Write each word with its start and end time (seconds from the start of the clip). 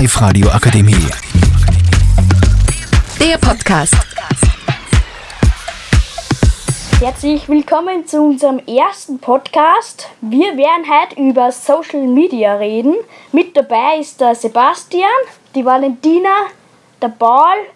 Live-Radio 0.00 0.48
Akademie. 0.48 1.10
Der 3.20 3.36
Podcast. 3.36 3.94
Herzlich 6.98 7.46
willkommen 7.50 8.06
zu 8.06 8.22
unserem 8.22 8.60
ersten 8.60 9.18
Podcast. 9.18 10.08
Wir 10.22 10.56
werden 10.56 10.86
heute 10.88 11.20
über 11.20 11.52
Social 11.52 12.06
Media 12.06 12.54
reden. 12.54 12.94
Mit 13.32 13.54
dabei 13.54 13.98
ist 14.00 14.18
der 14.22 14.34
Sebastian, 14.34 15.10
die 15.54 15.66
Valentina, 15.66 16.46
der 17.02 17.08
Paul 17.08 17.66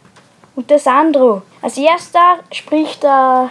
und 0.56 0.70
der 0.70 0.78
Sandro. 0.78 1.42
Als 1.60 1.76
erster 1.76 2.38
spricht 2.50 3.02
der 3.02 3.50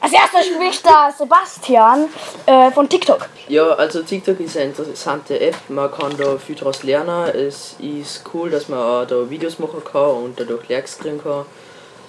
als 0.00 0.12
erster 0.12 0.42
spricht 0.42 0.84
der 0.84 1.14
Sebastian 1.16 2.08
äh, 2.46 2.70
von 2.70 2.88
TikTok. 2.88 3.28
Ja, 3.48 3.68
also 3.70 4.02
TikTok 4.02 4.40
ist 4.40 4.56
eine 4.56 4.66
interessante 4.66 5.40
App, 5.40 5.56
man 5.68 5.90
kann 5.90 6.16
da 6.16 6.36
viel 6.38 6.54
daraus 6.54 6.82
lernen. 6.82 7.28
Es 7.34 7.76
ist 7.80 8.24
cool, 8.32 8.50
dass 8.50 8.68
man 8.68 8.78
auch 8.78 9.06
da 9.06 9.28
Videos 9.28 9.58
machen 9.58 9.82
kann 9.84 10.10
und 10.10 10.40
dadurch 10.40 10.68
Likes 10.68 10.98
kriegen 10.98 11.22
kann. 11.22 11.44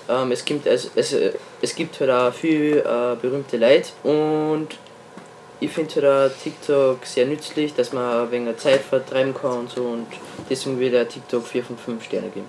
Ähm, 0.08 0.32
es, 0.32 0.46
gibt, 0.46 0.68
also, 0.68 0.90
es, 0.96 1.16
es 1.62 1.76
gibt 1.76 2.00
halt 2.00 2.12
auch 2.12 2.34
viele 2.34 2.80
äh, 2.82 3.16
berühmte 3.20 3.58
Leute 3.58 3.90
und 4.04 4.70
ich 5.60 5.72
finde 5.72 5.96
halt 5.96 6.32
auch 6.32 6.44
TikTok 6.44 7.06
sehr 7.06 7.26
nützlich, 7.26 7.74
dass 7.74 7.92
man 7.92 8.26
ein 8.26 8.32
wenig 8.32 8.58
Zeit 8.58 8.82
vertreiben 8.82 9.34
kann 9.34 9.60
und 9.60 9.72
so 9.72 9.82
und 9.82 10.08
deswegen 10.50 10.80
will 10.80 10.94
ich 10.94 11.08
TikTok 11.08 11.46
4 11.46 11.64
von 11.64 11.78
5 11.78 12.04
Sterne 12.04 12.30
geben. 12.30 12.48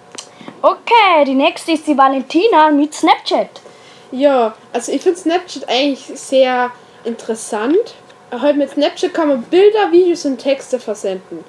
Okay, 0.63 1.25
die 1.27 1.35
nächste 1.35 1.73
ist 1.73 1.87
die 1.87 1.97
Valentina 1.97 2.71
mit 2.71 2.93
Snapchat. 2.95 3.66
Ja, 4.13 4.55
also 4.73 4.93
ich 4.93 5.03
finde 5.03 5.19
Snapchat 5.19 5.69
eigentlich 5.69 6.19
sehr 6.19 6.71
interessant. 7.05 7.95
Heute 8.33 8.59
mit 8.59 8.71
Snapchat 8.71 9.13
kann 9.13 9.29
man 9.29 9.43
Bilder, 9.43 9.91
Videos 9.91 10.25
und 10.25 10.39
Texte 10.39 10.79
versenden. 10.79 11.45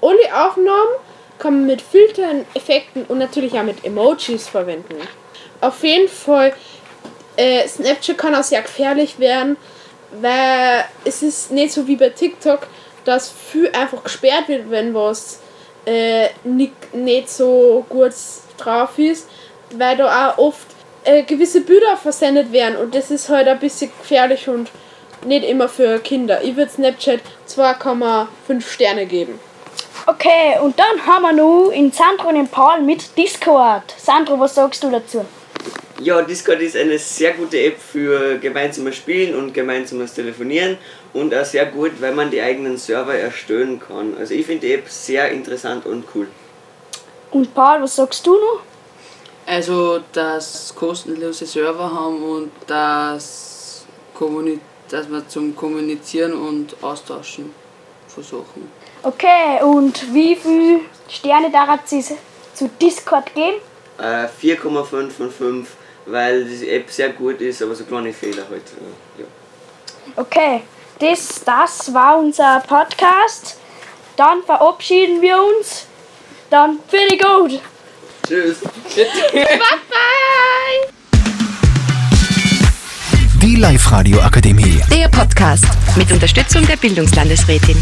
Ohne 0.00 0.18
Aufnahmen 0.34 0.94
kann 1.38 1.54
man 1.54 1.66
mit 1.66 1.82
Filtern, 1.82 2.44
Effekten 2.54 3.04
und 3.04 3.18
natürlich 3.18 3.54
auch 3.54 3.62
mit 3.62 3.84
Emojis 3.84 4.48
verwenden. 4.48 4.96
Auf 5.60 5.82
jeden 5.82 6.08
Fall, 6.08 6.52
äh, 7.36 7.66
Snapchat 7.66 8.18
kann 8.18 8.34
auch 8.34 8.42
sehr 8.42 8.62
gefährlich 8.62 9.18
werden, 9.18 9.56
weil 10.20 10.84
es 11.04 11.22
ist 11.22 11.50
nicht 11.50 11.72
so 11.72 11.86
wie 11.86 11.96
bei 11.96 12.10
TikTok, 12.10 12.66
dass 13.04 13.30
viel 13.30 13.70
einfach 13.72 14.02
gesperrt 14.02 14.48
wird, 14.48 14.70
wenn 14.70 14.94
was 14.94 15.40
äh, 15.86 16.28
nicht, 16.44 16.94
nicht 16.94 17.28
so 17.30 17.84
gut 17.88 18.12
drauf 18.56 18.98
ist, 18.98 19.28
weil 19.76 19.96
da 19.96 20.30
auch 20.30 20.38
oft 20.38 20.73
äh, 21.04 21.22
gewisse 21.22 21.60
Bilder 21.60 21.96
versendet 21.96 22.52
werden 22.52 22.76
und 22.76 22.94
das 22.94 23.10
ist 23.10 23.28
halt 23.28 23.48
ein 23.48 23.58
bisschen 23.58 23.90
gefährlich 23.98 24.48
und 24.48 24.70
nicht 25.24 25.44
immer 25.44 25.68
für 25.68 25.98
Kinder. 26.00 26.42
Ich 26.42 26.56
würde 26.56 26.70
Snapchat 26.70 27.20
2,5 27.48 28.60
Sterne 28.60 29.06
geben. 29.06 29.38
Okay, 30.06 30.58
und 30.62 30.78
dann 30.78 31.06
haben 31.06 31.22
wir 31.22 31.32
noch 31.32 31.70
in 31.70 31.90
Sandro 31.90 32.28
und 32.28 32.36
in 32.36 32.48
Paul 32.48 32.82
mit 32.82 33.16
Discord. 33.16 33.94
Sandro, 33.96 34.38
was 34.38 34.54
sagst 34.54 34.82
du 34.82 34.90
dazu? 34.90 35.24
Ja, 36.00 36.20
Discord 36.20 36.60
ist 36.60 36.76
eine 36.76 36.98
sehr 36.98 37.32
gute 37.32 37.58
App 37.58 37.78
für 37.78 38.36
gemeinsames 38.38 38.96
Spielen 38.96 39.34
und 39.34 39.54
gemeinsames 39.54 40.12
Telefonieren 40.12 40.76
und 41.14 41.34
auch 41.34 41.44
sehr 41.44 41.66
gut, 41.66 41.92
weil 42.00 42.12
man 42.12 42.30
die 42.30 42.42
eigenen 42.42 42.76
Server 42.76 43.14
erstellen 43.14 43.80
kann. 43.80 44.14
Also 44.18 44.34
ich 44.34 44.44
finde 44.44 44.66
die 44.66 44.74
App 44.74 44.88
sehr 44.88 45.30
interessant 45.30 45.86
und 45.86 46.04
cool. 46.14 46.26
Und 47.30 47.54
Paul, 47.54 47.82
was 47.82 47.96
sagst 47.96 48.26
du 48.26 48.32
noch? 48.34 48.62
Also, 49.46 50.00
dass 50.12 50.74
kostenlose 50.74 51.46
Server 51.46 51.92
haben 51.92 52.22
und 52.22 52.50
dass, 52.66 53.84
dass 54.88 55.10
wir 55.10 55.28
zum 55.28 55.54
Kommunizieren 55.54 56.32
und 56.32 56.74
Austauschen 56.82 57.52
versuchen. 58.08 58.70
Okay, 59.02 59.62
und 59.62 60.14
wie 60.14 60.34
viele 60.34 60.80
Sterne 61.08 61.50
darf 61.50 61.78
es 61.92 62.14
zu 62.54 62.68
Discord 62.80 63.34
geben? 63.34 63.56
Äh, 63.98 64.26
4,5 64.42 65.10
von 65.10 65.30
5, 65.30 65.68
weil 66.06 66.44
die 66.44 66.70
App 66.70 66.90
sehr 66.90 67.10
gut 67.10 67.40
ist, 67.40 67.62
aber 67.62 67.74
so 67.74 67.84
kleine 67.84 68.12
Fehler 68.12 68.44
halt. 68.48 68.62
äh, 68.62 69.20
Ja. 69.22 69.26
Okay, 70.16 70.62
das, 70.98 71.42
das 71.44 71.92
war 71.92 72.18
unser 72.18 72.62
Podcast. 72.66 73.58
Dann 74.16 74.42
verabschieden 74.42 75.20
wir 75.20 75.36
uns. 75.42 75.86
Dann 76.50 76.78
finde 76.88 77.14
ich 77.14 77.22
gut. 77.22 77.60
Tschüss. 78.26 78.56
Die 83.42 83.56
Live-Radio 83.56 84.20
Akademie. 84.20 84.80
Der 84.90 85.08
Podcast 85.08 85.66
mit 85.96 86.10
Unterstützung 86.10 86.66
der 86.66 86.76
Bildungslandesrätin. 86.76 87.76